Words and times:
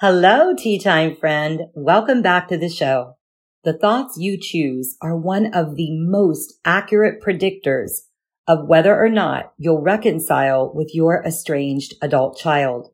Hello, 0.00 0.52
tea 0.54 0.78
time 0.78 1.16
friend. 1.16 1.68
Welcome 1.74 2.20
back 2.20 2.48
to 2.48 2.58
the 2.58 2.68
show. 2.68 3.16
The 3.64 3.72
thoughts 3.72 4.18
you 4.18 4.38
choose 4.38 4.94
are 5.00 5.16
one 5.16 5.54
of 5.54 5.76
the 5.76 5.88
most 5.90 6.52
accurate 6.66 7.22
predictors 7.22 8.00
of 8.46 8.68
whether 8.68 8.94
or 8.94 9.08
not 9.08 9.54
you'll 9.56 9.80
reconcile 9.80 10.70
with 10.70 10.94
your 10.94 11.24
estranged 11.24 11.94
adult 12.02 12.36
child. 12.36 12.90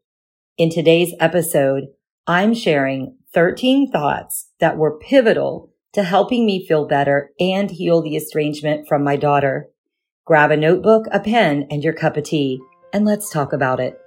In 0.57 0.71
today's 0.71 1.13
episode, 1.19 1.89
I'm 2.29 2.55
sharing 2.55 3.17
13 3.35 3.91
thoughts 3.91 4.51
that 4.61 4.79
were 4.79 5.01
pivotal 5.01 5.73
to 5.95 6.05
helping 6.05 6.47
me 6.47 6.65
feel 6.65 6.87
better 6.87 7.33
and 7.41 7.69
heal 7.69 8.01
the 8.01 8.15
estrangement 8.15 8.87
from 8.87 9.03
my 9.03 9.17
daughter. 9.17 9.71
Grab 10.25 10.53
a 10.53 10.57
notebook, 10.57 11.07
a 11.11 11.19
pen, 11.19 11.67
and 11.69 11.83
your 11.83 11.95
cup 11.95 12.17
of 12.17 12.23
tea, 12.23 12.61
and 12.93 13.05
let's 13.05 13.29
talk 13.29 13.53
about 13.53 13.81
it. 13.81 14.02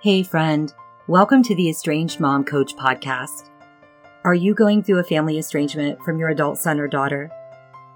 Hey, 0.00 0.22
friend. 0.22 0.72
Welcome 1.08 1.42
to 1.42 1.56
the 1.56 1.68
Estranged 1.68 2.20
Mom 2.20 2.44
Coach 2.44 2.76
podcast. 2.76 3.50
Are 4.22 4.32
you 4.32 4.54
going 4.54 4.80
through 4.80 5.00
a 5.00 5.02
family 5.02 5.38
estrangement 5.38 6.00
from 6.04 6.20
your 6.20 6.28
adult 6.28 6.56
son 6.58 6.78
or 6.78 6.86
daughter? 6.86 7.32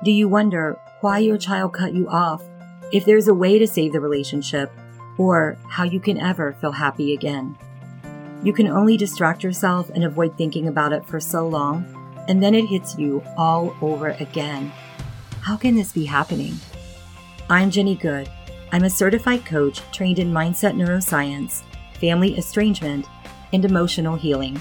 Do 0.02 0.10
you 0.10 0.28
wonder 0.28 0.76
why 1.00 1.18
your 1.18 1.38
child 1.38 1.74
cut 1.74 1.94
you 1.94 2.08
off, 2.08 2.42
if 2.90 3.04
there's 3.04 3.28
a 3.28 3.34
way 3.34 3.56
to 3.56 3.68
save 3.68 3.92
the 3.92 4.00
relationship, 4.00 4.72
or 5.16 5.56
how 5.68 5.84
you 5.84 6.00
can 6.00 6.18
ever 6.18 6.54
feel 6.54 6.72
happy 6.72 7.14
again? 7.14 7.56
You 8.42 8.52
can 8.52 8.66
only 8.66 8.96
distract 8.96 9.44
yourself 9.44 9.88
and 9.90 10.02
avoid 10.02 10.36
thinking 10.36 10.66
about 10.66 10.92
it 10.92 11.06
for 11.06 11.20
so 11.20 11.46
long, 11.46 11.86
and 12.26 12.42
then 12.42 12.56
it 12.56 12.66
hits 12.66 12.98
you 12.98 13.22
all 13.36 13.76
over 13.80 14.08
again. 14.08 14.72
How 15.42 15.56
can 15.56 15.76
this 15.76 15.92
be 15.92 16.06
happening? 16.06 16.56
I'm 17.48 17.70
Jenny 17.70 17.94
Good. 17.94 18.28
I'm 18.72 18.82
a 18.82 18.90
certified 18.90 19.46
coach 19.46 19.82
trained 19.92 20.18
in 20.18 20.32
mindset 20.32 20.74
neuroscience 20.74 21.62
family 22.02 22.36
estrangement, 22.36 23.06
and 23.52 23.64
emotional 23.64 24.16
healing. 24.16 24.60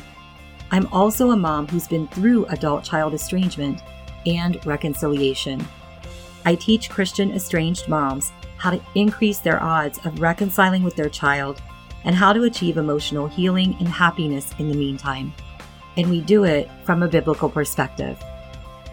I'm 0.70 0.86
also 0.94 1.32
a 1.32 1.36
mom 1.36 1.68
who's 1.68 1.88
been 1.88 2.08
through 2.10 2.46
adult 2.46 2.84
child 2.84 3.16
estrangement 3.16 3.82
and 4.28 4.64
reconciliation. 4.66 5.66
I 6.46 6.54
teach 6.54 6.90
Christian 6.90 7.32
estranged 7.34 7.90
moms 7.90 8.32
how 8.58 8.70
to 8.70 8.82
increase 8.94 9.40
their 9.40 9.62
odds 9.62 10.00
of 10.06 10.22
reconciling 10.22 10.84
with 10.84 10.96
their 10.96 11.10
child 11.10 11.62
and 12.04 12.16
how 12.16 12.32
to 12.32 12.44
achieve 12.44 12.78
emotional 12.78 13.28
healing 13.28 13.76
and 13.80 13.88
happiness 13.88 14.54
in 14.60 14.70
the 14.70 14.78
meantime. 14.78 15.34
And 15.98 16.12
we 16.12 16.22
do 16.22 16.44
it 16.44 16.70
from 16.84 17.02
a 17.02 17.08
biblical 17.08 17.50
perspective. 17.50 18.22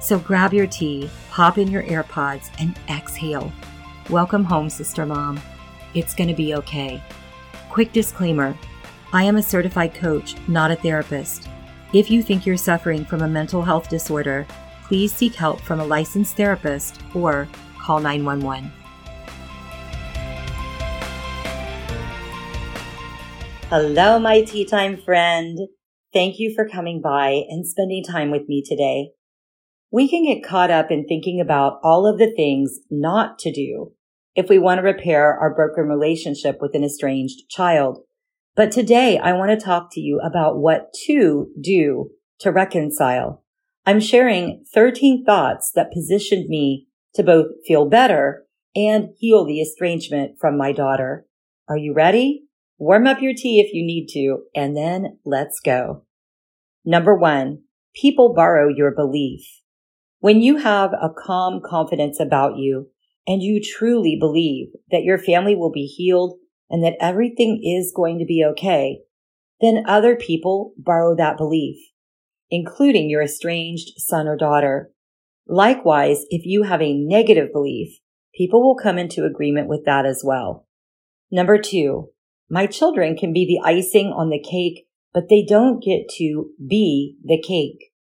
So 0.01 0.19
grab 0.19 0.55
your 0.55 0.67
tea, 0.67 1.11
pop 1.31 1.59
in 1.59 1.71
your 1.71 1.83
AirPods, 1.83 2.51
and 2.59 2.79
exhale. 2.89 3.53
Welcome 4.09 4.45
home, 4.45 4.71
Sister 4.71 5.05
Mom. 5.05 5.39
It's 5.93 6.15
going 6.15 6.29
to 6.29 6.35
be 6.35 6.55
okay. 6.55 7.03
Quick 7.69 7.93
disclaimer 7.93 8.57
I 9.13 9.25
am 9.25 9.37
a 9.37 9.43
certified 9.43 9.95
coach, 9.95 10.37
not 10.49 10.71
a 10.71 10.77
therapist. 10.77 11.49
If 11.93 12.11
you 12.11 12.23
think 12.23 12.45
you're 12.45 12.57
suffering 12.57 13.05
from 13.05 13.23
a 13.23 13.29
mental 13.29 13.63
health 13.63 13.89
disorder, 13.89 14.47
please 14.85 15.13
seek 15.13 15.35
help 15.35 15.61
from 15.61 15.81
a 15.81 15.85
licensed 15.85 16.37
therapist 16.37 17.01
or 17.15 17.47
call 17.81 18.01
911. 18.01 18.73
Hello, 23.69 24.19
my 24.19 24.43
tea 24.43 24.65
time 24.65 24.97
friend. 24.97 25.59
Thank 26.13 26.39
you 26.39 26.55
for 26.55 26.67
coming 26.67 27.03
by 27.03 27.45
and 27.49 27.67
spending 27.67 28.03
time 28.03 28.31
with 28.31 28.49
me 28.49 28.63
today. 28.67 29.11
We 29.91 30.09
can 30.09 30.25
get 30.25 30.43
caught 30.43 30.71
up 30.71 30.91
in 30.91 31.07
thinking 31.07 31.39
about 31.39 31.81
all 31.83 32.07
of 32.07 32.19
the 32.19 32.33
things 32.35 32.81
not 32.91 33.39
to 33.41 33.53
do 33.53 33.93
if 34.39 34.49
we 34.49 34.57
want 34.57 34.79
to 34.79 34.85
repair 34.85 35.37
our 35.37 35.53
broken 35.53 35.89
relationship 35.89 36.59
with 36.61 36.73
an 36.77 36.85
estranged 36.85 37.51
child. 37.51 37.99
But 38.55 38.71
today 38.71 39.19
I 39.19 39.33
want 39.33 39.51
to 39.51 39.67
talk 39.67 39.89
to 39.93 40.01
you 40.01 40.21
about 40.21 40.59
what 40.59 40.93
to 41.07 41.49
do 41.61 42.11
to 42.39 42.53
reconcile. 42.53 43.43
I'm 43.85 43.99
sharing 43.99 44.65
13 44.73 45.25
thoughts 45.25 45.73
that 45.75 45.91
positioned 45.93 46.49
me 46.49 46.87
to 47.15 47.25
both 47.25 47.47
feel 47.67 47.89
better 47.89 48.45
and 48.77 49.09
heal 49.19 49.45
the 49.45 49.61
estrangement 49.61 50.37
from 50.41 50.57
my 50.57 50.71
daughter. 50.71 51.27
Are 51.69 51.77
you 51.77 51.93
ready? 51.93 52.45
Warm 52.79 53.09
up 53.09 53.21
your 53.21 53.35
tea 53.35 53.59
if 53.59 53.75
you 53.75 53.85
need 53.85 54.07
to, 54.13 54.45
and 54.55 54.77
then 54.77 55.19
let's 55.25 55.59
go. 55.59 56.05
Number 56.85 57.17
one, 57.17 57.63
people 57.93 58.35
borrow 58.35 58.69
your 58.69 58.95
belief. 58.95 59.41
When 60.21 60.41
you 60.41 60.59
have 60.59 60.93
a 60.93 61.11
calm 61.11 61.61
confidence 61.61 62.21
about 62.21 62.57
you, 62.57 62.91
and 63.29 63.43
you 63.43 63.61
truly 63.63 64.17
believe 64.19 64.69
that 64.91 65.03
your 65.03 65.19
family 65.19 65.55
will 65.55 65.71
be 65.71 65.85
healed 65.85 66.39
and 66.71 66.83
that 66.83 66.97
everything 66.99 67.61
is 67.63 67.93
going 67.95 68.19
to 68.19 68.25
be 68.25 68.43
okay, 68.43 69.01
then 69.61 69.85
other 69.87 70.17
people 70.17 70.73
borrow 70.79 71.15
that 71.15 71.37
belief, 71.37 71.77
including 72.51 73.11
your 73.11 73.23
estranged 73.23 73.91
son 73.99 74.27
or 74.27 74.37
daughter. 74.37 74.91
Likewise, 75.47 76.25
if 76.31 76.47
you 76.47 76.63
have 76.63 76.81
a 76.81 76.95
negative 76.95 77.53
belief, 77.53 77.99
people 78.35 78.63
will 78.63 78.77
come 78.77 78.97
into 78.97 79.27
agreement 79.27 79.69
with 79.69 79.85
that 79.85 80.07
as 80.07 80.23
well. 80.25 80.67
Number 81.31 81.59
two, 81.59 82.09
my 82.49 82.67
children 82.67 83.15
can 83.15 83.35
be 83.35 83.45
the 83.45 83.69
icing 83.69 84.07
on 84.07 84.31
the 84.31 84.43
cake, 84.43 84.87
but 85.13 85.29
they 85.29 85.45
don't 85.47 85.85
get 85.85 86.09
to 86.17 86.51
be 86.67 87.17
the 87.23 87.43
cake. 87.47 87.93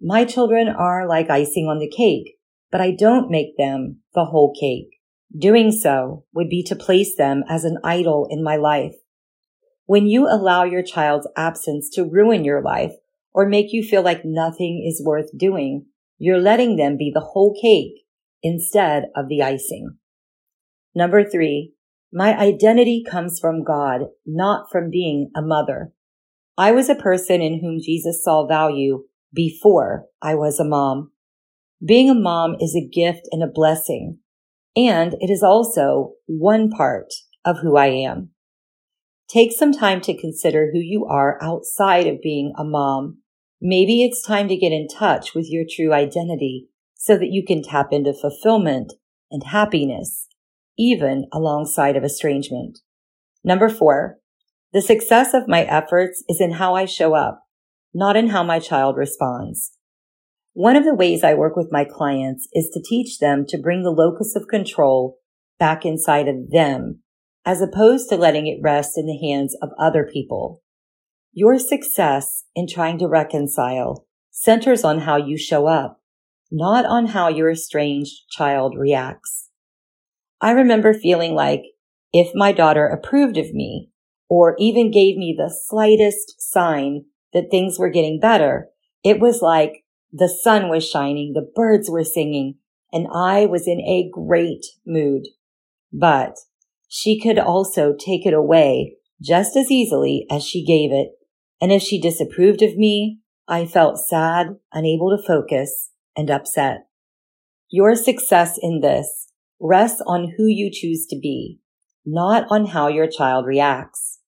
My 0.00 0.24
children 0.24 0.68
are 0.68 1.06
like 1.06 1.28
icing 1.28 1.66
on 1.66 1.80
the 1.80 1.90
cake 1.90 2.38
but 2.74 2.80
I 2.80 2.90
don't 2.90 3.30
make 3.30 3.56
them 3.56 4.00
the 4.14 4.24
whole 4.24 4.52
cake. 4.52 4.98
Doing 5.38 5.70
so 5.70 6.24
would 6.34 6.48
be 6.48 6.60
to 6.64 6.74
place 6.74 7.14
them 7.14 7.44
as 7.48 7.62
an 7.62 7.78
idol 7.84 8.26
in 8.28 8.42
my 8.42 8.56
life. 8.56 8.96
When 9.86 10.08
you 10.08 10.26
allow 10.26 10.64
your 10.64 10.82
child's 10.82 11.28
absence 11.36 11.88
to 11.90 12.02
ruin 12.02 12.44
your 12.44 12.60
life 12.60 12.90
or 13.32 13.46
make 13.48 13.72
you 13.72 13.84
feel 13.84 14.02
like 14.02 14.24
nothing 14.24 14.84
is 14.84 15.00
worth 15.06 15.30
doing, 15.38 15.86
you're 16.18 16.40
letting 16.40 16.74
them 16.74 16.96
be 16.96 17.12
the 17.14 17.20
whole 17.20 17.56
cake 17.62 18.06
instead 18.42 19.04
of 19.14 19.28
the 19.28 19.40
icing. 19.40 19.96
Number 20.96 21.22
three, 21.22 21.74
my 22.12 22.36
identity 22.36 23.04
comes 23.08 23.38
from 23.38 23.62
God, 23.62 24.06
not 24.26 24.66
from 24.72 24.90
being 24.90 25.30
a 25.36 25.42
mother. 25.42 25.92
I 26.58 26.72
was 26.72 26.88
a 26.88 26.96
person 26.96 27.40
in 27.40 27.60
whom 27.60 27.78
Jesus 27.80 28.24
saw 28.24 28.48
value 28.48 29.04
before 29.32 30.06
I 30.20 30.34
was 30.34 30.58
a 30.58 30.64
mom. 30.64 31.12
Being 31.82 32.10
a 32.10 32.14
mom 32.14 32.56
is 32.60 32.76
a 32.76 32.86
gift 32.86 33.28
and 33.30 33.42
a 33.42 33.46
blessing, 33.52 34.18
and 34.76 35.14
it 35.20 35.30
is 35.30 35.42
also 35.42 36.12
one 36.26 36.70
part 36.70 37.12
of 37.44 37.58
who 37.60 37.76
I 37.76 37.86
am. 37.86 38.30
Take 39.28 39.52
some 39.52 39.72
time 39.72 40.00
to 40.02 40.18
consider 40.18 40.70
who 40.72 40.78
you 40.78 41.06
are 41.06 41.38
outside 41.42 42.06
of 42.06 42.22
being 42.22 42.52
a 42.56 42.64
mom. 42.64 43.18
Maybe 43.60 44.04
it's 44.04 44.22
time 44.22 44.48
to 44.48 44.56
get 44.56 44.72
in 44.72 44.86
touch 44.86 45.34
with 45.34 45.50
your 45.50 45.64
true 45.68 45.92
identity 45.92 46.68
so 46.94 47.16
that 47.18 47.30
you 47.30 47.44
can 47.44 47.62
tap 47.62 47.88
into 47.92 48.12
fulfillment 48.12 48.92
and 49.30 49.44
happiness, 49.44 50.28
even 50.78 51.26
alongside 51.32 51.96
of 51.96 52.04
estrangement. 52.04 52.78
Number 53.42 53.68
four, 53.68 54.18
the 54.72 54.82
success 54.82 55.34
of 55.34 55.48
my 55.48 55.62
efforts 55.62 56.22
is 56.28 56.40
in 56.40 56.52
how 56.52 56.74
I 56.74 56.84
show 56.84 57.14
up, 57.14 57.42
not 57.92 58.16
in 58.16 58.28
how 58.28 58.42
my 58.42 58.58
child 58.58 58.96
responds. 58.96 59.72
One 60.54 60.76
of 60.76 60.84
the 60.84 60.94
ways 60.94 61.24
I 61.24 61.34
work 61.34 61.56
with 61.56 61.72
my 61.72 61.84
clients 61.84 62.46
is 62.52 62.70
to 62.70 62.80
teach 62.80 63.18
them 63.18 63.44
to 63.48 63.58
bring 63.58 63.82
the 63.82 63.90
locus 63.90 64.36
of 64.36 64.46
control 64.46 65.18
back 65.58 65.84
inside 65.84 66.28
of 66.28 66.52
them, 66.52 67.00
as 67.44 67.60
opposed 67.60 68.08
to 68.08 68.16
letting 68.16 68.46
it 68.46 68.60
rest 68.62 68.96
in 68.96 69.06
the 69.06 69.18
hands 69.18 69.56
of 69.60 69.70
other 69.80 70.08
people. 70.10 70.62
Your 71.32 71.58
success 71.58 72.44
in 72.54 72.68
trying 72.68 72.98
to 72.98 73.08
reconcile 73.08 74.06
centers 74.30 74.84
on 74.84 75.00
how 75.00 75.16
you 75.16 75.36
show 75.36 75.66
up, 75.66 76.00
not 76.52 76.86
on 76.86 77.06
how 77.06 77.26
your 77.26 77.50
estranged 77.50 78.22
child 78.30 78.76
reacts. 78.78 79.50
I 80.40 80.52
remember 80.52 80.94
feeling 80.94 81.34
like 81.34 81.62
if 82.12 82.30
my 82.32 82.52
daughter 82.52 82.86
approved 82.86 83.38
of 83.38 83.52
me 83.52 83.90
or 84.28 84.54
even 84.60 84.92
gave 84.92 85.16
me 85.16 85.34
the 85.36 85.52
slightest 85.52 86.40
sign 86.40 87.06
that 87.32 87.50
things 87.50 87.76
were 87.76 87.90
getting 87.90 88.20
better, 88.20 88.68
it 89.02 89.18
was 89.18 89.42
like 89.42 89.83
the 90.16 90.28
sun 90.28 90.68
was 90.68 90.88
shining, 90.88 91.32
the 91.32 91.50
birds 91.56 91.90
were 91.90 92.04
singing, 92.04 92.54
and 92.92 93.08
I 93.12 93.46
was 93.46 93.66
in 93.66 93.80
a 93.80 94.08
great 94.12 94.64
mood. 94.86 95.24
But 95.92 96.36
she 96.88 97.20
could 97.20 97.38
also 97.38 97.92
take 97.98 98.24
it 98.24 98.32
away 98.32 98.94
just 99.20 99.56
as 99.56 99.72
easily 99.72 100.24
as 100.30 100.44
she 100.44 100.64
gave 100.64 100.92
it. 100.92 101.08
And 101.60 101.72
if 101.72 101.82
she 101.82 102.00
disapproved 102.00 102.62
of 102.62 102.76
me, 102.76 103.18
I 103.48 103.66
felt 103.66 103.98
sad, 103.98 104.56
unable 104.72 105.16
to 105.16 105.22
focus, 105.22 105.90
and 106.16 106.30
upset. 106.30 106.86
Your 107.68 107.96
success 107.96 108.56
in 108.62 108.82
this 108.82 109.32
rests 109.60 110.00
on 110.06 110.34
who 110.36 110.46
you 110.46 110.70
choose 110.72 111.06
to 111.06 111.18
be, 111.18 111.58
not 112.06 112.46
on 112.50 112.66
how 112.66 112.86
your 112.86 113.08
child 113.08 113.46
reacts. 113.46 114.20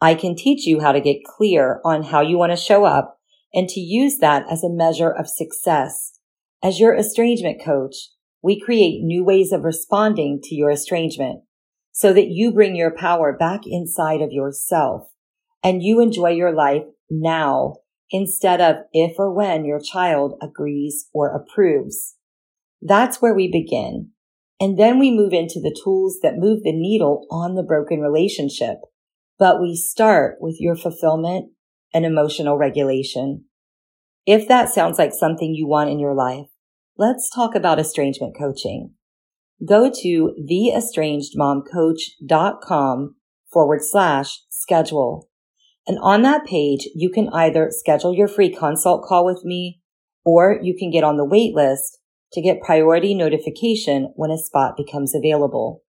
I 0.00 0.16
can 0.16 0.34
teach 0.34 0.66
you 0.66 0.80
how 0.80 0.90
to 0.90 1.00
get 1.00 1.22
clear 1.24 1.80
on 1.84 2.02
how 2.02 2.20
you 2.20 2.36
want 2.36 2.50
to 2.50 2.56
show 2.56 2.84
up 2.84 3.19
and 3.52 3.68
to 3.68 3.80
use 3.80 4.18
that 4.18 4.44
as 4.50 4.62
a 4.62 4.70
measure 4.70 5.10
of 5.10 5.28
success. 5.28 6.18
As 6.62 6.78
your 6.78 6.94
estrangement 6.94 7.60
coach, 7.64 8.10
we 8.42 8.60
create 8.60 9.02
new 9.02 9.24
ways 9.24 9.52
of 9.52 9.64
responding 9.64 10.40
to 10.44 10.54
your 10.54 10.70
estrangement. 10.70 11.42
so 11.92 12.12
that 12.12 12.28
you 12.28 12.52
bring 12.52 12.76
your 12.76 12.96
power 12.96 13.36
back 13.36 13.60
inside 13.66 14.22
of 14.22 14.32
yourself 14.32 15.08
and 15.62 15.82
you 15.82 16.00
enjoy 16.00 16.30
your 16.30 16.52
life 16.52 16.84
now 17.10 17.74
instead 18.10 18.60
of 18.60 18.76
if 18.92 19.12
or 19.18 19.32
when 19.32 19.64
your 19.64 19.80
child 19.80 20.34
agrees 20.40 21.08
or 21.12 21.34
approves. 21.34 22.16
That's 22.80 23.20
where 23.20 23.34
we 23.34 23.50
begin. 23.50 24.10
And 24.58 24.78
then 24.78 24.98
we 24.98 25.10
move 25.10 25.32
into 25.32 25.60
the 25.60 25.76
tools 25.84 26.18
that 26.22 26.38
move 26.38 26.62
the 26.62 26.72
needle 26.72 27.26
on 27.30 27.54
the 27.54 27.62
broken 27.62 28.00
relationship. 28.00 28.76
But 29.38 29.60
we 29.60 29.74
start 29.74 30.36
with 30.40 30.56
your 30.58 30.76
fulfillment 30.76 31.52
and 31.92 32.04
emotional 32.04 32.56
regulation. 32.56 33.46
If 34.26 34.46
that 34.48 34.68
sounds 34.68 34.98
like 34.98 35.12
something 35.12 35.54
you 35.54 35.66
want 35.66 35.90
in 35.90 35.98
your 35.98 36.14
life, 36.14 36.46
let's 36.96 37.28
talk 37.30 37.54
about 37.54 37.78
estrangement 37.78 38.36
coaching. 38.38 38.94
Go 39.66 39.90
to 40.02 40.34
theestrangedmomcoach.com 40.50 43.16
forward 43.52 43.80
slash 43.82 44.40
schedule. 44.50 45.28
And 45.86 45.98
on 46.00 46.22
that 46.22 46.44
page, 46.44 46.88
you 46.94 47.10
can 47.10 47.28
either 47.30 47.68
schedule 47.70 48.14
your 48.14 48.28
free 48.28 48.54
consult 48.54 49.04
call 49.04 49.24
with 49.24 49.44
me 49.44 49.80
or 50.24 50.58
you 50.62 50.76
can 50.78 50.90
get 50.90 51.04
on 51.04 51.16
the 51.16 51.24
wait 51.24 51.54
list 51.54 51.98
to 52.32 52.40
get 52.40 52.60
priority 52.60 53.14
notification 53.14 54.12
when 54.14 54.30
a 54.30 54.38
spot 54.38 54.76
becomes 54.76 55.14
available. 55.14 55.82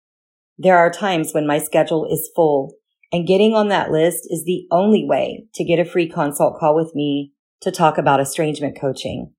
There 0.58 0.78
are 0.78 0.90
times 0.90 1.34
when 1.34 1.46
my 1.46 1.60
schedule 1.60 2.08
is 2.12 2.32
full 2.36 2.74
and 3.12 3.28
getting 3.28 3.54
on 3.54 3.68
that 3.68 3.92
list 3.92 4.28
is 4.30 4.46
the 4.46 4.68
only 4.72 5.06
way 5.06 5.46
to 5.56 5.64
get 5.64 5.80
a 5.80 5.86
free 5.86 6.10
consult 6.10 6.58
call 6.60 6.76
with 6.76 6.96
me 6.96 7.34
to 7.62 7.72
talk 7.72 7.98
about 7.98 8.20
estrangement 8.20 8.78
coaching. 8.80 9.34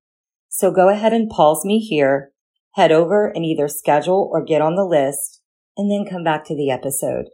So 0.49 0.71
go 0.71 0.89
ahead 0.89 1.13
and 1.13 1.31
pause 1.31 1.65
me 1.65 1.79
here, 1.79 2.33
head 2.75 2.93
over 2.93 3.27
and 3.29 3.45
either 3.45 3.69
schedule 3.69 4.31
or 4.33 4.45
get 4.45 4.61
on 4.61 4.75
the 4.75 4.85
list 4.85 5.41
and 5.77 5.91
then 5.91 6.05
come 6.09 6.23
back 6.23 6.45
to 6.47 6.57
the 6.57 6.71
episode. 6.71 7.27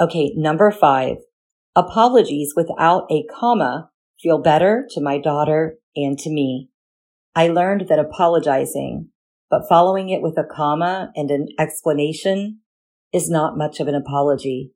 Okay. 0.00 0.32
Number 0.36 0.70
five, 0.70 1.18
apologies 1.76 2.54
without 2.56 3.06
a 3.10 3.24
comma 3.32 3.90
feel 4.20 4.38
better 4.38 4.86
to 4.90 5.00
my 5.00 5.18
daughter 5.18 5.76
and 5.94 6.18
to 6.18 6.30
me. 6.30 6.68
I 7.34 7.48
learned 7.48 7.86
that 7.88 7.98
apologizing, 7.98 9.08
but 9.48 9.68
following 9.68 10.10
it 10.10 10.20
with 10.20 10.36
a 10.36 10.44
comma 10.44 11.12
and 11.14 11.30
an 11.30 11.48
explanation 11.58 12.60
is 13.12 13.30
not 13.30 13.56
much 13.56 13.80
of 13.80 13.88
an 13.88 13.94
apology. 13.94 14.72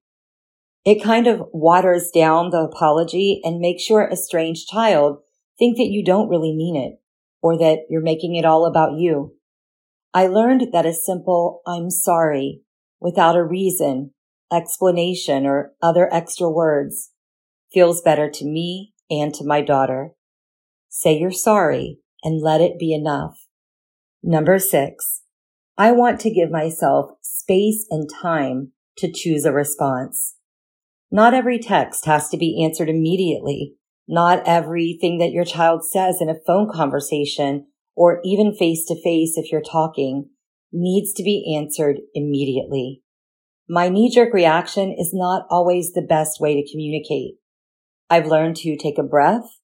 It 0.84 1.02
kind 1.02 1.26
of 1.26 1.48
waters 1.52 2.10
down 2.14 2.50
the 2.50 2.58
apology 2.58 3.40
and 3.42 3.58
makes 3.58 3.88
your 3.88 4.10
estranged 4.10 4.69
child 4.69 5.19
think 5.58 5.78
that 5.78 5.88
you 5.88 6.04
don't 6.04 6.28
really 6.28 6.54
mean 6.54 6.76
it 6.76 7.00
or 7.40 7.56
that 7.58 7.86
you're 7.88 8.02
making 8.02 8.34
it 8.36 8.44
all 8.44 8.66
about 8.66 8.98
you. 8.98 9.34
I 10.12 10.26
learned 10.26 10.69
that 10.72 10.86
a 10.86 10.92
simple 10.92 11.62
I'm 11.66 11.90
sorry 11.90 12.60
without 13.00 13.34
a 13.34 13.42
reason, 13.42 14.12
explanation, 14.52 15.46
or 15.46 15.72
other 15.82 16.12
extra 16.12 16.50
words 16.50 17.12
feels 17.72 18.02
better 18.02 18.30
to 18.30 18.44
me 18.44 18.92
and 19.10 19.34
to 19.34 19.44
my 19.44 19.62
daughter. 19.62 20.12
Say 20.88 21.19
you're 21.19 21.32
sorry 21.32 21.98
and 22.22 22.42
let 22.42 22.60
it 22.60 22.78
be 22.78 22.92
enough. 22.92 23.46
Number 24.22 24.58
six, 24.58 25.22
I 25.76 25.92
want 25.92 26.20
to 26.20 26.30
give 26.30 26.50
myself 26.50 27.10
space 27.22 27.87
and 27.90 28.08
time 28.08 28.72
to 28.98 29.10
choose 29.10 29.44
a 29.44 29.52
response. 29.52 30.37
Not 31.10 31.34
every 31.34 31.58
text 31.58 32.06
has 32.06 32.28
to 32.30 32.36
be 32.36 32.64
answered 32.64 32.88
immediately. 32.88 33.74
Not 34.06 34.42
everything 34.46 35.18
that 35.18 35.32
your 35.32 35.44
child 35.44 35.84
says 35.84 36.20
in 36.20 36.28
a 36.28 36.40
phone 36.46 36.70
conversation 36.70 37.66
or 37.94 38.20
even 38.24 38.54
face 38.54 38.84
to 38.86 39.00
face 39.00 39.34
if 39.36 39.50
you're 39.50 39.62
talking 39.62 40.30
needs 40.72 41.12
to 41.14 41.22
be 41.22 41.56
answered 41.56 42.00
immediately. 42.14 43.02
My 43.68 43.88
knee 43.88 44.10
jerk 44.10 44.34
reaction 44.34 44.92
is 44.92 45.12
not 45.14 45.46
always 45.48 45.92
the 45.92 46.02
best 46.02 46.40
way 46.40 46.60
to 46.60 46.70
communicate. 46.70 47.36
I've 48.10 48.26
learned 48.26 48.56
to 48.56 48.76
take 48.76 48.98
a 48.98 49.02
breath 49.02 49.58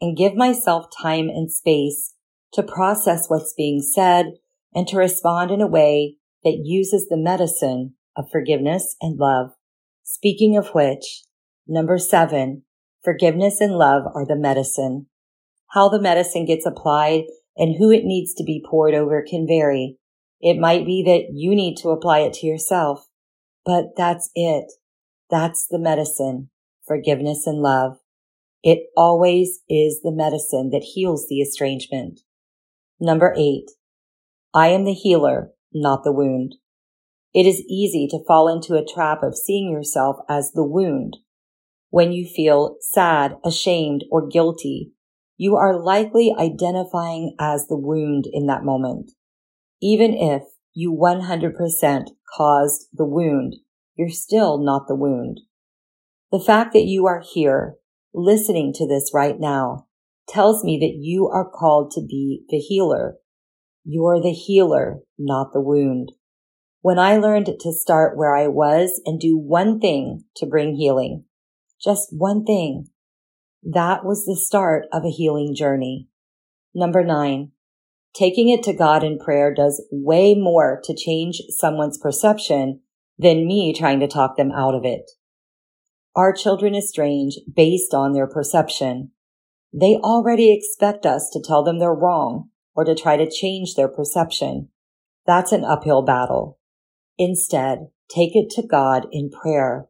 and 0.00 0.16
give 0.16 0.34
myself 0.34 0.86
time 1.00 1.28
and 1.28 1.50
space 1.50 2.14
to 2.52 2.62
process 2.62 3.28
what's 3.28 3.54
being 3.56 3.80
said 3.80 4.32
and 4.74 4.86
to 4.88 4.98
respond 4.98 5.50
in 5.50 5.62
a 5.62 5.66
way 5.66 6.16
that 6.44 6.60
uses 6.62 7.08
the 7.08 7.16
medicine 7.16 7.94
of 8.16 8.30
forgiveness 8.30 8.96
and 9.00 9.18
love. 9.18 9.52
Speaking 10.16 10.56
of 10.56 10.68
which, 10.68 11.24
number 11.68 11.98
seven, 11.98 12.62
forgiveness 13.04 13.60
and 13.60 13.74
love 13.74 14.04
are 14.14 14.24
the 14.24 14.34
medicine. 14.34 15.08
How 15.72 15.90
the 15.90 16.00
medicine 16.00 16.46
gets 16.46 16.64
applied 16.64 17.24
and 17.54 17.76
who 17.76 17.90
it 17.90 18.06
needs 18.06 18.32
to 18.36 18.42
be 18.42 18.64
poured 18.66 18.94
over 18.94 19.22
can 19.22 19.46
vary. 19.46 19.98
It 20.40 20.58
might 20.58 20.86
be 20.86 21.02
that 21.04 21.34
you 21.38 21.54
need 21.54 21.76
to 21.82 21.90
apply 21.90 22.20
it 22.20 22.32
to 22.34 22.46
yourself, 22.46 23.08
but 23.66 23.88
that's 23.94 24.30
it. 24.34 24.72
That's 25.28 25.66
the 25.70 25.78
medicine, 25.78 26.48
forgiveness 26.86 27.46
and 27.46 27.58
love. 27.58 27.98
It 28.62 28.84
always 28.96 29.60
is 29.68 30.00
the 30.00 30.12
medicine 30.12 30.70
that 30.70 30.92
heals 30.94 31.26
the 31.28 31.42
estrangement. 31.42 32.20
Number 32.98 33.34
eight, 33.36 33.70
I 34.54 34.68
am 34.68 34.86
the 34.86 34.94
healer, 34.94 35.50
not 35.74 36.04
the 36.04 36.12
wound. 36.12 36.54
It 37.36 37.44
is 37.44 37.62
easy 37.68 38.08
to 38.12 38.24
fall 38.26 38.48
into 38.48 38.76
a 38.76 38.84
trap 38.84 39.22
of 39.22 39.36
seeing 39.36 39.70
yourself 39.70 40.16
as 40.26 40.52
the 40.52 40.64
wound. 40.64 41.18
When 41.90 42.10
you 42.10 42.26
feel 42.26 42.78
sad, 42.80 43.36
ashamed, 43.44 44.06
or 44.10 44.26
guilty, 44.26 44.92
you 45.36 45.54
are 45.54 45.78
likely 45.78 46.34
identifying 46.38 47.36
as 47.38 47.66
the 47.66 47.76
wound 47.76 48.24
in 48.32 48.46
that 48.46 48.64
moment. 48.64 49.10
Even 49.82 50.14
if 50.14 50.44
you 50.72 50.96
100% 50.98 52.06
caused 52.34 52.88
the 52.94 53.04
wound, 53.04 53.56
you're 53.96 54.08
still 54.08 54.56
not 54.56 54.88
the 54.88 54.96
wound. 54.96 55.42
The 56.32 56.40
fact 56.40 56.72
that 56.72 56.86
you 56.86 57.06
are 57.06 57.20
here 57.20 57.74
listening 58.14 58.72
to 58.76 58.88
this 58.88 59.10
right 59.12 59.38
now 59.38 59.88
tells 60.26 60.64
me 60.64 60.78
that 60.78 60.96
you 60.98 61.28
are 61.28 61.46
called 61.46 61.90
to 61.90 62.00
be 62.00 62.44
the 62.48 62.56
healer. 62.56 63.18
You're 63.84 64.22
the 64.22 64.32
healer, 64.32 65.00
not 65.18 65.52
the 65.52 65.60
wound. 65.60 66.12
When 66.86 67.00
I 67.00 67.16
learned 67.16 67.50
to 67.58 67.72
start 67.72 68.16
where 68.16 68.32
I 68.32 68.46
was 68.46 69.02
and 69.04 69.18
do 69.18 69.36
one 69.36 69.80
thing 69.80 70.22
to 70.36 70.46
bring 70.46 70.76
healing, 70.76 71.24
just 71.82 72.10
one 72.12 72.44
thing, 72.44 72.86
that 73.64 74.04
was 74.04 74.24
the 74.24 74.36
start 74.36 74.84
of 74.92 75.04
a 75.04 75.10
healing 75.10 75.52
journey. 75.52 76.06
Number 76.76 77.02
nine, 77.02 77.50
taking 78.14 78.50
it 78.50 78.62
to 78.62 78.72
God 78.72 79.02
in 79.02 79.18
prayer 79.18 79.52
does 79.52 79.84
way 79.90 80.36
more 80.36 80.80
to 80.84 80.94
change 80.94 81.42
someone's 81.48 81.98
perception 81.98 82.82
than 83.18 83.48
me 83.48 83.74
trying 83.76 83.98
to 83.98 84.06
talk 84.06 84.36
them 84.36 84.52
out 84.52 84.76
of 84.76 84.84
it. 84.84 85.10
Our 86.14 86.32
children 86.32 86.76
estrange 86.76 87.40
based 87.52 87.94
on 87.94 88.12
their 88.12 88.28
perception. 88.28 89.10
They 89.74 89.96
already 89.96 90.52
expect 90.52 91.04
us 91.04 91.30
to 91.32 91.42
tell 91.42 91.64
them 91.64 91.80
they're 91.80 91.92
wrong 91.92 92.50
or 92.76 92.84
to 92.84 92.94
try 92.94 93.16
to 93.16 93.28
change 93.28 93.74
their 93.74 93.88
perception. 93.88 94.68
That's 95.26 95.50
an 95.50 95.64
uphill 95.64 96.02
battle. 96.02 96.60
Instead, 97.18 97.88
take 98.08 98.34
it 98.34 98.50
to 98.50 98.66
God 98.66 99.06
in 99.10 99.30
prayer. 99.30 99.86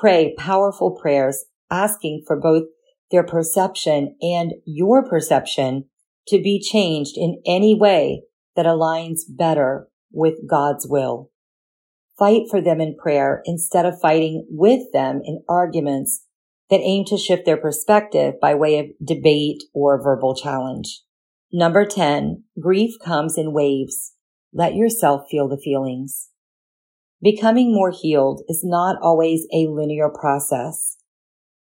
Pray 0.00 0.34
powerful 0.36 0.92
prayers 0.92 1.44
asking 1.70 2.24
for 2.26 2.38
both 2.38 2.64
their 3.10 3.24
perception 3.24 4.16
and 4.20 4.54
your 4.64 5.06
perception 5.06 5.84
to 6.28 6.40
be 6.40 6.60
changed 6.60 7.16
in 7.16 7.42
any 7.46 7.74
way 7.74 8.22
that 8.56 8.66
aligns 8.66 9.20
better 9.28 9.88
with 10.12 10.48
God's 10.48 10.86
will 10.86 11.32
fight 12.22 12.42
for 12.50 12.60
them 12.60 12.80
in 12.80 12.96
prayer 12.96 13.42
instead 13.46 13.84
of 13.86 14.00
fighting 14.00 14.46
with 14.48 14.92
them 14.92 15.20
in 15.24 15.42
arguments 15.48 16.24
that 16.70 16.80
aim 16.80 17.04
to 17.04 17.18
shift 17.18 17.44
their 17.44 17.56
perspective 17.56 18.34
by 18.40 18.54
way 18.54 18.78
of 18.78 18.86
debate 19.04 19.64
or 19.74 20.00
verbal 20.00 20.34
challenge. 20.34 21.02
Number 21.52 21.84
10, 21.84 22.44
grief 22.60 22.94
comes 23.04 23.36
in 23.36 23.52
waves. 23.52 24.12
Let 24.52 24.74
yourself 24.74 25.22
feel 25.30 25.48
the 25.48 25.60
feelings. 25.62 26.28
Becoming 27.22 27.72
more 27.72 27.92
healed 27.92 28.42
is 28.48 28.64
not 28.64 28.96
always 29.00 29.46
a 29.52 29.68
linear 29.68 30.08
process. 30.08 30.96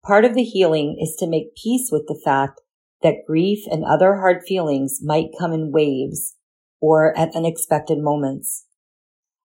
Part 0.04 0.24
of 0.24 0.34
the 0.34 0.42
healing 0.42 0.98
is 1.00 1.14
to 1.20 1.28
make 1.28 1.54
peace 1.54 1.90
with 1.92 2.06
the 2.08 2.20
fact 2.24 2.60
that 3.02 3.24
grief 3.26 3.60
and 3.70 3.84
other 3.84 4.16
hard 4.16 4.42
feelings 4.42 4.98
might 5.02 5.36
come 5.38 5.52
in 5.52 5.70
waves 5.70 6.34
or 6.80 7.16
at 7.16 7.36
unexpected 7.36 7.98
moments. 7.98 8.66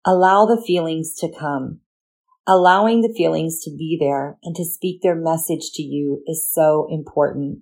Allow 0.05 0.47
the 0.47 0.63
feelings 0.65 1.15
to 1.15 1.33
come. 1.33 1.81
Allowing 2.47 3.01
the 3.03 3.13
feelings 3.15 3.61
to 3.65 3.71
be 3.71 3.97
there 4.01 4.39
and 4.45 4.55
to 4.55 4.65
speak 4.65 5.03
their 5.03 5.17
message 5.17 5.73
to 5.75 5.83
you 5.83 6.23
is 6.27 6.51
so 6.51 6.87
important. 6.91 7.61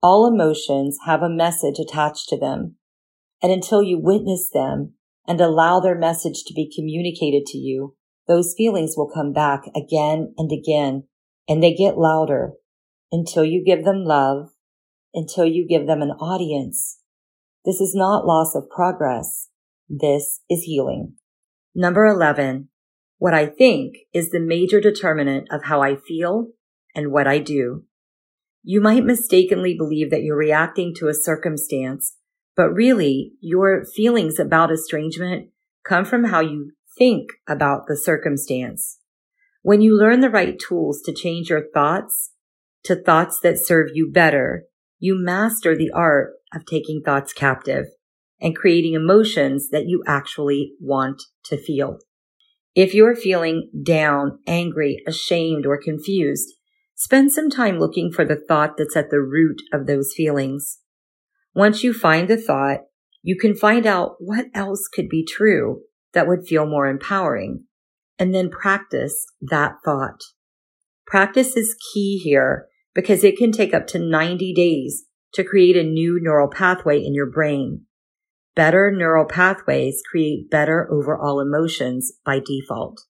All 0.00 0.32
emotions 0.32 0.98
have 1.06 1.22
a 1.22 1.28
message 1.28 1.78
attached 1.78 2.28
to 2.28 2.38
them. 2.38 2.76
And 3.42 3.50
until 3.50 3.82
you 3.82 3.98
witness 3.98 4.48
them 4.48 4.94
and 5.26 5.40
allow 5.40 5.80
their 5.80 5.98
message 5.98 6.44
to 6.46 6.54
be 6.54 6.70
communicated 6.74 7.46
to 7.46 7.58
you, 7.58 7.96
those 8.26 8.54
feelings 8.56 8.94
will 8.96 9.10
come 9.10 9.32
back 9.32 9.62
again 9.74 10.34
and 10.36 10.50
again 10.52 11.04
and 11.48 11.62
they 11.62 11.74
get 11.74 11.98
louder 11.98 12.52
until 13.12 13.44
you 13.44 13.62
give 13.64 13.84
them 13.84 14.04
love, 14.04 14.50
until 15.12 15.44
you 15.44 15.66
give 15.68 15.86
them 15.86 16.02
an 16.02 16.10
audience. 16.10 16.98
This 17.64 17.80
is 17.80 17.94
not 17.94 18.26
loss 18.26 18.54
of 18.54 18.68
progress. 18.68 19.48
This 19.88 20.40
is 20.50 20.62
healing. 20.62 21.14
Number 21.74 22.06
11. 22.06 22.68
What 23.18 23.34
I 23.34 23.46
think 23.46 23.94
is 24.12 24.30
the 24.30 24.40
major 24.40 24.80
determinant 24.80 25.48
of 25.50 25.64
how 25.64 25.82
I 25.82 25.96
feel 25.96 26.48
and 26.94 27.12
what 27.12 27.26
I 27.26 27.38
do. 27.38 27.84
You 28.62 28.80
might 28.80 29.04
mistakenly 29.04 29.76
believe 29.76 30.10
that 30.10 30.22
you're 30.22 30.36
reacting 30.36 30.94
to 30.96 31.08
a 31.08 31.14
circumstance, 31.14 32.16
but 32.56 32.70
really 32.70 33.32
your 33.40 33.84
feelings 33.84 34.38
about 34.38 34.70
estrangement 34.70 35.48
come 35.84 36.04
from 36.04 36.24
how 36.24 36.40
you 36.40 36.72
think 36.96 37.30
about 37.48 37.86
the 37.86 37.96
circumstance. 37.96 38.98
When 39.62 39.80
you 39.80 39.98
learn 39.98 40.20
the 40.20 40.30
right 40.30 40.58
tools 40.58 41.00
to 41.02 41.12
change 41.12 41.50
your 41.50 41.66
thoughts 41.72 42.32
to 42.84 42.94
thoughts 42.94 43.40
that 43.40 43.58
serve 43.58 43.88
you 43.94 44.10
better, 44.12 44.64
you 44.98 45.16
master 45.18 45.76
the 45.76 45.90
art 45.90 46.34
of 46.54 46.66
taking 46.66 47.02
thoughts 47.02 47.32
captive 47.32 47.86
and 48.40 48.54
creating 48.54 48.94
emotions 48.94 49.70
that 49.70 49.86
you 49.86 50.04
actually 50.06 50.74
want 50.80 51.22
to 51.44 51.56
feel. 51.56 51.98
If 52.74 52.94
you're 52.94 53.16
feeling 53.16 53.70
down, 53.82 54.38
angry, 54.46 55.02
ashamed, 55.06 55.64
or 55.64 55.80
confused, 55.80 56.52
spend 56.94 57.32
some 57.32 57.48
time 57.48 57.78
looking 57.78 58.12
for 58.12 58.24
the 58.24 58.36
thought 58.36 58.76
that's 58.76 58.96
at 58.96 59.10
the 59.10 59.20
root 59.20 59.62
of 59.72 59.86
those 59.86 60.12
feelings. 60.14 60.80
Once 61.54 61.84
you 61.84 61.92
find 61.92 62.28
the 62.28 62.36
thought, 62.36 62.80
you 63.22 63.36
can 63.38 63.54
find 63.54 63.86
out 63.86 64.16
what 64.18 64.46
else 64.54 64.88
could 64.88 65.08
be 65.08 65.24
true 65.24 65.82
that 66.12 66.26
would 66.26 66.46
feel 66.46 66.66
more 66.66 66.86
empowering, 66.86 67.64
and 68.18 68.34
then 68.34 68.50
practice 68.50 69.26
that 69.40 69.74
thought. 69.84 70.20
Practice 71.06 71.56
is 71.56 71.76
key 71.92 72.18
here 72.18 72.66
because 72.94 73.24
it 73.24 73.36
can 73.36 73.52
take 73.52 73.74
up 73.74 73.86
to 73.88 73.98
90 73.98 74.52
days 74.54 75.04
to 75.34 75.44
create 75.44 75.76
a 75.76 75.82
new 75.82 76.18
neural 76.20 76.48
pathway 76.48 76.98
in 76.98 77.14
your 77.14 77.30
brain. 77.30 77.82
Better 78.54 78.92
neural 78.94 79.26
pathways 79.26 80.02
create 80.08 80.50
better 80.50 80.88
overall 80.90 81.40
emotions 81.40 82.12
by 82.24 82.40
default. 82.44 83.00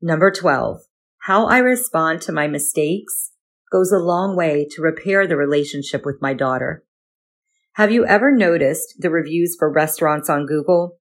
Number 0.00 0.30
12. 0.30 0.80
How 1.22 1.46
I 1.46 1.58
respond 1.58 2.20
to 2.22 2.32
my 2.32 2.46
mistakes 2.46 3.32
goes 3.70 3.90
a 3.90 3.98
long 3.98 4.36
way 4.36 4.66
to 4.70 4.82
repair 4.82 5.26
the 5.26 5.36
relationship 5.36 6.04
with 6.04 6.20
my 6.20 6.34
daughter. 6.34 6.84
Have 7.76 7.90
you 7.90 8.04
ever 8.04 8.30
noticed 8.30 8.96
the 8.98 9.08
reviews 9.08 9.56
for 9.58 9.72
restaurants 9.72 10.28
on 10.28 10.44
Google? 10.44 10.98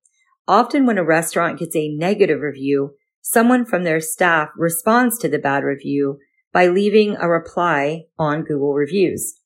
Often 0.47 0.85
when 0.85 0.97
a 0.97 1.03
restaurant 1.03 1.59
gets 1.59 1.75
a 1.75 1.93
negative 1.93 2.39
review, 2.39 2.91
someone 3.19 3.65
from 3.65 3.83
their 3.83 3.99
staff 3.99 4.51
responds 4.55 5.17
to 5.17 5.27
the 5.27 5.37
bad 5.37 5.65
review 5.65 6.19
by 6.53 6.67
leaving 6.67 7.17
a 7.17 7.27
reply 7.27 8.03
on 8.17 8.45
Google 8.45 8.73
reviews. 8.73 9.41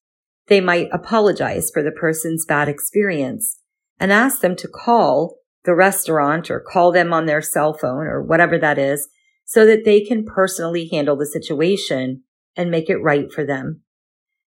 They 0.50 0.62
might 0.62 0.88
apologize 0.94 1.72
for 1.74 1.82
the 1.82 1.91
person's 1.91 2.46
bad 2.46 2.70
experience 2.70 3.60
and 4.00 4.12
ask 4.12 4.41
them 4.41 4.55
to 4.58 4.67
call 4.67 5.39
the 5.63 5.74
restaurant 5.74 6.51
or 6.51 6.60
call 6.60 6.91
them 6.91 7.12
on 7.12 7.25
their 7.25 7.41
cell 7.41 7.74
phone 7.74 8.05
or 8.05 8.22
whatever 8.22 8.60
that 8.60 8.77
is 8.77 9.10
so 9.46 9.65
that 9.65 9.84
they 9.84 10.00
can 10.01 10.25
personally 10.25 10.88
handle 10.91 11.15
the 11.15 11.25
situation 11.25 12.22
and 12.55 12.70
make 12.70 12.88
it 12.88 12.98
right 12.98 13.34
for 13.34 13.44
them. 13.44 13.82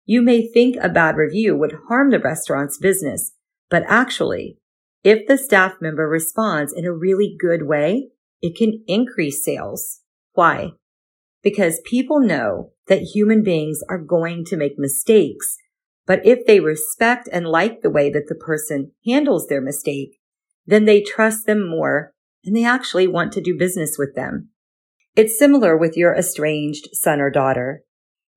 You 0.08 0.22
may 0.22 0.46
think 0.48 0.76
a 0.80 0.88
bad 0.88 1.16
review 1.16 1.56
would 1.56 1.78
harm 1.88 2.10
the 2.10 2.18
restaurant's 2.18 2.78
business, 2.78 3.32
but 3.68 3.84
actually, 3.86 4.58
if 5.04 5.26
the 5.28 5.36
staff 5.36 5.74
member 5.80 6.08
responds 6.08 6.72
in 6.72 6.84
a 6.84 6.92
really 6.92 7.36
good 7.38 7.68
way, 7.68 8.08
it 8.40 8.56
can 8.56 8.82
increase 8.86 9.44
sales. 9.44 10.00
Why? 10.32 10.70
Because 11.42 11.80
people 11.84 12.20
know 12.20 12.72
that 12.86 13.12
human 13.14 13.42
beings 13.42 13.80
are 13.88 13.98
going 13.98 14.44
to 14.46 14.56
make 14.56 14.78
mistakes 14.78 15.58
but 16.08 16.24
if 16.24 16.46
they 16.46 16.58
respect 16.58 17.28
and 17.30 17.46
like 17.46 17.82
the 17.82 17.90
way 17.90 18.08
that 18.10 18.28
the 18.28 18.34
person 18.34 18.92
handles 19.06 19.46
their 19.46 19.60
mistake, 19.60 20.18
then 20.66 20.86
they 20.86 21.02
trust 21.02 21.44
them 21.44 21.68
more 21.68 22.14
and 22.42 22.56
they 22.56 22.64
actually 22.64 23.06
want 23.06 23.30
to 23.32 23.42
do 23.42 23.58
business 23.58 23.98
with 23.98 24.14
them. 24.14 24.48
It's 25.14 25.38
similar 25.38 25.76
with 25.76 25.98
your 25.98 26.14
estranged 26.14 26.88
son 26.94 27.20
or 27.20 27.30
daughter. 27.30 27.82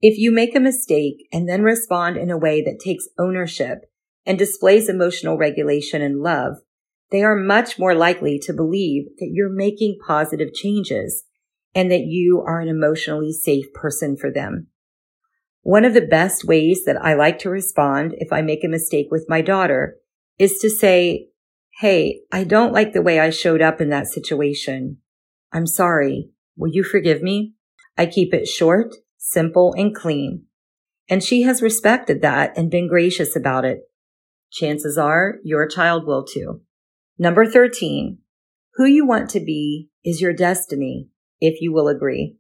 If 0.02 0.18
you 0.18 0.32
make 0.32 0.56
a 0.56 0.60
mistake 0.60 1.28
and 1.32 1.48
then 1.48 1.62
respond 1.62 2.18
in 2.18 2.32
a 2.32 2.38
way 2.38 2.64
that 2.64 2.80
takes 2.84 3.08
ownership 3.20 3.86
and 4.26 4.38
displays 4.38 4.90
emotional 4.90 5.38
regulation 5.38 6.02
and 6.02 6.22
love, 6.22 6.58
they 7.12 7.24
are 7.24 7.36
much 7.36 7.78
more 7.78 7.94
likely 7.94 8.40
to 8.40 8.54
believe 8.54 9.06
that 9.20 9.30
you're 9.32 9.50
making 9.50 10.00
positive 10.06 10.54
changes 10.54 11.26
and 11.76 11.92
that 11.92 12.06
you 12.06 12.44
are 12.46 12.60
an 12.60 12.68
emotionally 12.68 13.32
safe 13.32 13.72
person 13.74 14.18
for 14.18 14.32
them. 14.32 14.68
One 15.62 15.86
of 15.86 15.94
the 15.94 16.02
best 16.02 16.46
ways 16.46 16.86
that 16.86 16.98
I 17.00 17.14
like 17.14 17.38
to 17.40 17.50
respond 17.50 18.16
if 18.18 18.34
I 18.34 18.42
make 18.42 18.64
a 18.64 18.70
mistake 18.70 19.08
with 19.12 19.30
my 19.30 19.42
daughter 19.42 19.98
is 20.40 20.58
to 20.60 20.70
say, 20.70 21.28
Hey, 21.80 22.22
I 22.32 22.44
don't 22.44 22.74
like 22.74 22.94
the 22.94 23.02
way 23.02 23.20
I 23.20 23.30
showed 23.30 23.62
up 23.62 23.80
in 23.80 23.90
that 23.90 24.08
situation. 24.08 24.98
I'm 25.54 25.68
sorry. 25.68 26.30
Will 26.58 26.72
you 26.72 26.84
forgive 26.84 27.22
me? 27.22 27.54
I 27.98 28.06
keep 28.08 28.34
it 28.34 28.48
short, 28.48 28.96
simple, 29.22 29.74
and 29.78 29.96
clean. 29.96 30.46
And 31.10 31.24
she 31.24 31.44
has 31.44 31.62
respected 31.62 32.22
that 32.22 32.58
and 32.58 32.72
been 32.72 32.88
gracious 32.88 33.36
about 33.36 33.64
it. 33.64 33.82
Chances 34.52 34.98
are 34.98 35.36
your 35.44 35.68
child 35.68 36.06
will 36.06 36.26
too. 36.26 36.62
Number 37.18 37.46
13. 37.46 38.18
Who 38.76 38.86
you 38.86 39.06
want 39.06 39.30
to 39.30 39.40
be 39.40 39.90
is 40.04 40.22
your 40.22 40.34
destiny, 40.34 41.10
if 41.40 41.62
you 41.62 41.72
will 41.72 41.88
agree. 41.88 42.38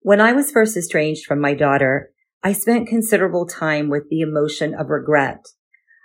When 0.00 0.20
I 0.20 0.32
was 0.32 0.50
first 0.50 0.76
estranged 0.76 1.24
from 1.24 1.40
my 1.40 1.54
daughter, 1.54 2.10
I 2.42 2.52
spent 2.52 2.88
considerable 2.88 3.46
time 3.46 3.88
with 3.88 4.08
the 4.10 4.20
emotion 4.20 4.74
of 4.74 4.90
regret. 4.90 5.46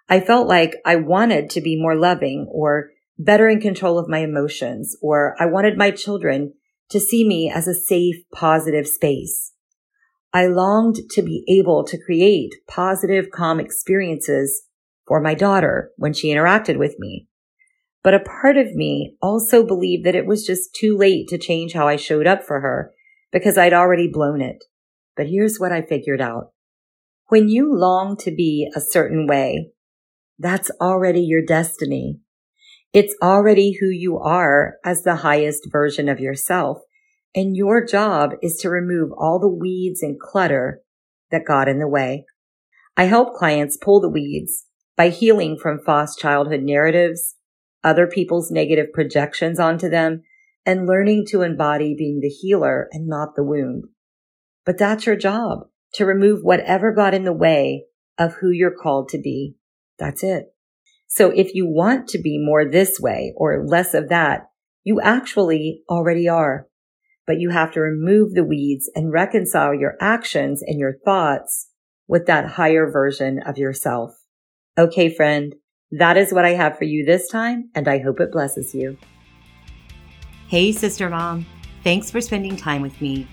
I 0.08 0.20
felt 0.20 0.48
like 0.48 0.75
I 0.86 0.98
wanted 0.98 1.50
to 1.51 1.62
be 1.62 1.82
more 1.82 1.96
loving 1.96 2.48
or 2.51 2.92
better 3.18 3.50
in 3.50 3.60
control 3.60 3.98
of 3.98 4.08
my 4.08 4.20
emotions, 4.20 4.96
or 5.01 5.36
I 5.39 5.48
wanted 5.48 5.77
my 5.77 5.89
children 5.89 6.54
to 6.89 7.00
see 7.00 7.27
me 7.27 7.51
as 7.54 7.68
a 7.68 7.74
safe, 7.74 8.18
positive 8.32 8.88
space. 8.88 9.54
I 10.34 10.48
longed 10.48 10.98
to 11.12 11.22
be 11.22 11.43
able 11.48 11.84
to 11.86 12.01
create 12.03 12.53
positive, 12.67 13.29
calm 13.31 13.60
experiences 13.60 14.63
for 15.07 15.22
my 15.22 15.34
daughter 15.34 15.91
when 15.98 16.13
she 16.13 16.34
interacted 16.34 16.77
with 16.77 16.96
me. 17.00 17.27
But 18.03 18.13
a 18.13 18.19
part 18.19 18.57
of 18.57 18.75
me 18.75 19.15
also 19.22 19.65
believed 19.65 20.05
that 20.05 20.15
it 20.15 20.25
was 20.25 20.46
just 20.46 20.75
too 20.75 20.98
late 20.98 21.27
to 21.29 21.38
change 21.38 21.74
how 21.74 21.88
I 21.88 21.96
showed 21.96 22.27
up 22.27 22.43
for 22.43 22.62
her 22.62 22.93
because 23.31 23.57
I'd 23.57 23.74
already 23.74 24.10
blown 24.12 24.41
it. 24.41 24.63
But 25.15 25.27
here's 25.27 25.60
what 25.60 25.72
I 25.72 25.81
figured 25.81 26.22
out. 26.22 26.51
When 27.27 27.50
you 27.50 27.74
long 27.75 28.15
to 28.17 28.31
be 28.31 28.69
a 28.75 28.79
certain 28.79 29.27
way, 29.27 29.72
that's 30.39 30.72
already 30.79 31.22
your 31.22 31.41
destiny. 31.46 32.19
It's 32.93 33.15
already 33.22 33.77
who 33.79 33.88
you 33.88 34.17
are 34.19 34.75
as 34.86 35.03
the 35.03 35.17
highest 35.17 35.67
version 35.72 36.07
of 36.07 36.19
yourself. 36.19 36.79
And 37.36 37.55
your 37.55 37.86
job 37.86 38.31
is 38.41 38.57
to 38.57 38.69
remove 38.69 39.12
all 39.17 39.39
the 39.39 39.48
weeds 39.48 40.01
and 40.01 40.19
clutter 40.19 40.81
that 41.31 41.46
got 41.46 41.67
in 41.67 41.79
the 41.79 41.88
way. 41.88 42.25
I 42.96 43.03
help 43.03 43.36
clients 43.36 43.77
pull 43.77 44.01
the 44.01 44.10
weeds 44.10 44.65
by 44.96 45.10
healing 45.10 45.57
from 45.62 45.79
false 45.86 46.15
childhood 46.15 46.62
narratives, 46.62 47.36
other 47.84 48.07
people's 48.07 48.50
negative 48.50 48.88
projections 48.93 49.60
onto 49.60 49.89
them, 49.89 50.24
and 50.65 50.88
learning 50.88 51.25
to 51.29 51.43
embody 51.43 51.96
being 51.98 52.19
the 52.22 52.29
healer 52.29 52.89
and 52.91 53.07
not 53.07 53.36
the 53.36 53.43
wound. 53.43 53.86
But 54.65 54.77
that's 54.77 55.05
your 55.05 55.15
job 55.15 55.67
to 55.93 56.05
remove 56.05 56.39
whatever 56.41 56.91
got 56.91 57.13
in 57.13 57.24
the 57.24 57.34
way 57.34 57.86
of 58.17 58.34
who 58.36 58.50
you're 58.50 58.75
called 58.75 59.10
to 59.10 59.17
be. 59.17 59.55
That's 60.00 60.24
it. 60.24 60.53
So 61.07 61.29
if 61.29 61.53
you 61.53 61.67
want 61.67 62.07
to 62.10 62.17
be 62.17 62.38
more 62.38 62.65
this 62.65 63.00
way 63.00 63.34
or 63.38 63.65
less 63.65 63.93
of 63.93 64.10
that, 64.10 64.50
you 64.84 65.00
actually 65.00 65.84
already 65.89 66.27
are. 66.27 66.67
But 67.27 67.39
you 67.39 67.50
have 67.50 67.74
to 67.74 67.81
remove 67.81 68.34
the 68.34 68.43
weeds 68.43 68.89
and 68.96 69.12
reconcile 69.12 69.75
your 69.75 69.96
actions 70.01 70.63
and 70.65 70.79
your 70.79 70.98
thoughts 71.05 71.67
with 72.07 72.25
that 72.25 72.46
higher 72.46 72.89
version 72.89 73.39
of 73.46 73.57
yourself. 73.57 74.15
Okay, 74.77 75.13
friend, 75.13 75.53
that 75.91 76.17
is 76.17 76.34
what 76.34 76.46
I 76.46 76.53
have 76.53 76.77
for 76.77 76.86
you 76.86 77.05
this 77.05 77.27
time, 77.27 77.69
and 77.75 77.88
I 77.88 78.00
hope 78.00 78.19
it 78.19 78.31
blesses 78.31 78.74
you. 78.74 78.98
Hey, 80.48 80.72
sister 80.72 81.10
mom. 81.10 81.46
Thanks 81.84 82.10
for 82.10 82.22
spending 82.22 82.55
time 82.55 82.81
with 82.81 83.00
me. 83.01 83.27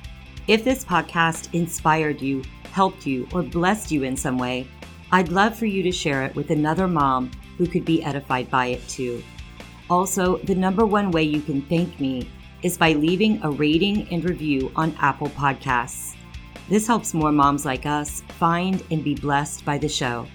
If 0.49 0.65
this 0.65 0.85
podcast 0.85 1.55
inspired 1.55 2.21
you, 2.21 2.43
helped 2.73 3.07
you, 3.07 3.29
or 3.33 3.43
blessed 3.43 3.91
you 3.91 4.03
in 4.03 4.17
some 4.17 4.39
way, 4.39 4.67
I'd 5.13 5.29
love 5.29 5.57
for 5.57 5.67
you 5.67 5.83
to 5.85 5.93
share 5.93 6.25
it 6.25 6.35
with 6.35 6.51
another 6.51 6.89
mom 6.89 7.31
who 7.57 7.69
could 7.69 7.85
be 7.85 8.03
edified 8.03 8.51
by 8.51 8.67
it 8.67 8.87
too. 8.89 9.23
Also, 9.89 10.39
the 10.39 10.55
number 10.55 10.85
one 10.85 11.13
way 11.13 11.23
you 11.23 11.41
can 11.41 11.63
thank 11.63 12.01
me 12.01 12.29
is 12.65 12.79
by 12.79 12.95
leaving 12.95 13.41
a 13.43 13.51
rating 13.51 14.09
and 14.11 14.25
review 14.25 14.73
on 14.75 14.97
Apple 14.99 15.29
Podcasts. 15.29 16.17
This 16.69 16.87
helps 16.87 17.13
more 17.13 17.31
moms 17.31 17.67
like 17.67 17.85
us 17.85 18.23
find 18.39 18.83
and 18.91 19.05
be 19.05 19.15
blessed 19.15 19.67
by 19.67 19.77
the 19.77 19.89
show. 19.89 20.27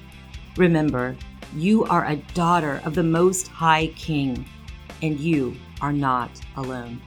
Remember, 0.55 1.17
you 1.55 1.85
are 1.85 2.05
a 2.05 2.17
daughter 2.35 2.81
of 2.85 2.93
the 2.93 3.03
Most 3.03 3.47
High 3.47 3.87
King, 3.95 4.45
and 5.01 5.19
you 5.19 5.55
are 5.81 5.91
not 5.91 6.29
alone. 6.55 7.01